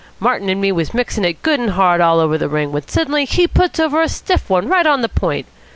Martin 0.19 0.49
and 0.49 0.59
me 0.59 0.71
was 0.71 0.95
mixing 0.95 1.23
it 1.23 1.43
good 1.43 1.59
and 1.59 1.69
hard 1.73 2.01
all 2.01 2.19
over 2.19 2.35
the 2.35 2.49
ring, 2.49 2.71
when 2.71 2.87
suddenly 2.87 3.23
he 3.23 3.47
puts 3.47 3.79
over 3.79 4.01
a 4.01 4.09
stiff 4.09 4.49
one 4.49 4.67
right 4.67 4.87
on 4.87 5.01
the 5.03 5.07
point. 5.09 5.45